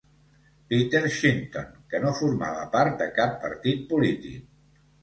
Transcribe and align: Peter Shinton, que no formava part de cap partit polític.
Peter 0.71 1.01
Shinton, 1.17 1.69
que 1.93 2.01
no 2.07 2.15
formava 2.23 2.67
part 2.79 2.99
de 3.05 3.13
cap 3.21 3.39
partit 3.47 3.89
polític. 3.95 4.55